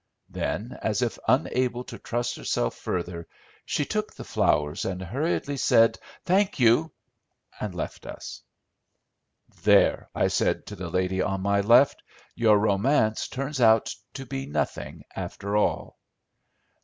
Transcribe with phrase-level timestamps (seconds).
[0.31, 3.27] Then, as if unable to trust herself further,
[3.65, 6.91] she took the flowers and hurriedly said, "Thank you,"
[7.59, 8.41] and left us.
[9.61, 12.01] "There," I said to the lady on my left,
[12.33, 15.99] "your romance turns out to be nothing after all."